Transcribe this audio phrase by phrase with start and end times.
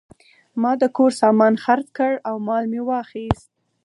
[0.61, 3.47] ما د کور سامان خرڅ کړ او مال مې واخیست.